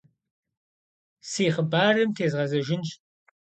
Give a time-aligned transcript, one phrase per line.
[1.29, 2.89] Си хъыбарым тезгъэзэжынщ.